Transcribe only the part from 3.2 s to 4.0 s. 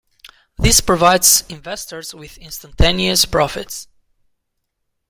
profits.